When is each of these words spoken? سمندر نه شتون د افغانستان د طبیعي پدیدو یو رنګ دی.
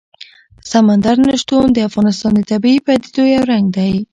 سمندر 0.71 1.15
نه 1.27 1.33
شتون 1.41 1.67
د 1.73 1.77
افغانستان 1.89 2.31
د 2.35 2.39
طبیعي 2.51 2.79
پدیدو 2.85 3.23
یو 3.33 3.43
رنګ 3.51 3.65
دی. 3.77 3.93